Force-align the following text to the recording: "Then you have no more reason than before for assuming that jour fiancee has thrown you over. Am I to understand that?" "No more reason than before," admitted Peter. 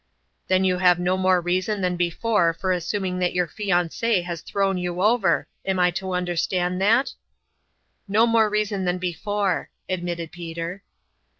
"Then 0.47 0.63
you 0.63 0.79
have 0.79 0.97
no 0.97 1.15
more 1.15 1.39
reason 1.39 1.81
than 1.81 1.95
before 1.95 2.53
for 2.55 2.71
assuming 2.71 3.19
that 3.19 3.35
jour 3.35 3.45
fiancee 3.45 4.23
has 4.23 4.41
thrown 4.41 4.79
you 4.79 4.99
over. 5.03 5.47
Am 5.63 5.79
I 5.79 5.91
to 5.91 6.15
understand 6.15 6.81
that?" 6.81 7.13
"No 8.07 8.25
more 8.25 8.49
reason 8.49 8.85
than 8.85 8.97
before," 8.97 9.69
admitted 9.87 10.31
Peter. 10.31 10.81